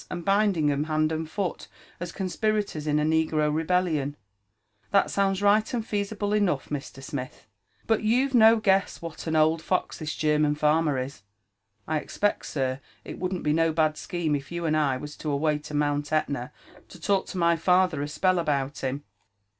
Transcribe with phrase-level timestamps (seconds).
[0.09, 1.67] and binding 'em hand and foot,
[1.99, 7.03] as conspirators in a negro rebellion r'" That sounds right and feasible enough, Mr.
[7.03, 7.45] Smith;
[7.85, 11.21] bol you'veno guess what an old fox this German farmer is.
[11.87, 15.29] I expect, sir, it wouldn't be no bad scheme it you and I was to
[15.29, 16.51] away to Mount Etna
[16.89, 19.03] to talk to my father a spell about him.